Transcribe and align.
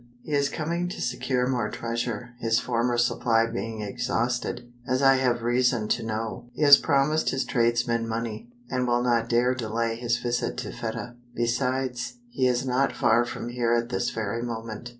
"He 0.23 0.31
is 0.31 0.49
coming 0.49 0.89
to 0.89 0.99
secure 0.99 1.45
more 1.45 1.69
treasure, 1.69 2.33
his 2.39 2.59
former 2.59 2.97
supply 2.97 3.45
being 3.45 3.81
exhausted, 3.83 4.67
as 4.87 5.03
I 5.03 5.17
have 5.17 5.43
reason 5.43 5.87
to 5.89 6.01
know. 6.01 6.45
He 6.53 6.63
has 6.63 6.77
promised 6.77 7.29
his 7.29 7.45
tradesmen 7.45 8.07
money, 8.07 8.49
and 8.67 8.87
will 8.87 9.03
not 9.03 9.29
dare 9.29 9.53
delay 9.53 9.95
his 9.95 10.17
visit 10.17 10.57
to 10.57 10.71
Fedah. 10.71 11.17
Besides, 11.35 12.15
he 12.31 12.47
is 12.47 12.65
not 12.65 12.93
far 12.95 13.25
from 13.25 13.49
here 13.49 13.73
at 13.75 13.89
this 13.89 14.09
very 14.09 14.41
moment. 14.41 14.89